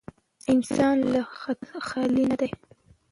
انسان 0.53 0.97
له 1.13 1.21
خطا 1.39 1.75
خالي 1.87 2.23
نه 2.31 2.35
دی. 2.41 2.49